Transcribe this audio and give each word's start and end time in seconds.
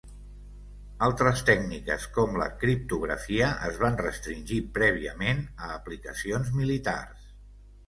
Altres 1.07 1.43
tècniques 1.49 2.07
com 2.15 2.39
la 2.43 2.47
criptografia 2.63 3.51
es 3.69 3.79
van 3.85 4.01
restringir 4.01 4.59
prèviament 4.81 5.45
a 5.69 5.71
aplicacions 5.77 6.53
militars. 6.61 7.33